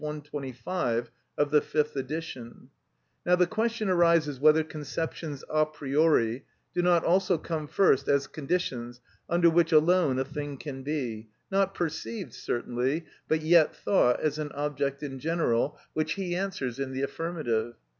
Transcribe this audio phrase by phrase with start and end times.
[0.01, 2.71] 125 of the fifth edition:
[3.23, 6.43] "Now the question arises whether conceptions a priori
[6.73, 11.75] do not also come first as conditions under which alone a thing can be, not
[11.75, 17.03] perceived certainly, but yet thought as an object in general," which he answers in the
[17.03, 17.75] affirmative.